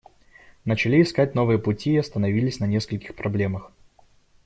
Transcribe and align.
Начали 0.65 0.99
искать 0.99 1.35
новые 1.35 1.59
пути 1.59 1.91
и 1.91 1.97
остановились 1.97 2.59
на 2.59 2.65
нескольких 2.65 3.13
проблемах. 3.15 3.71